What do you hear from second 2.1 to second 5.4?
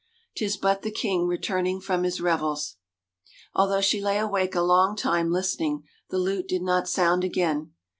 revels." Although she lay awake a long time